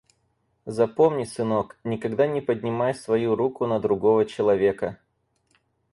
Запомни, 0.65 1.25
сынок, 1.25 1.77
никогда 1.83 2.25
не 2.25 2.41
поднимай 2.41 2.95
свою 2.95 3.35
руку 3.35 3.67
на 3.67 3.79
другого 3.79 4.25
человека. 4.25 4.97